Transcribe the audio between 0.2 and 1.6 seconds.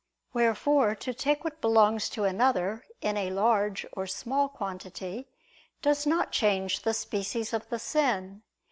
Wherefore to take